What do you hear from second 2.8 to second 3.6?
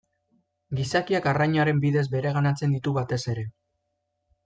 batez ere.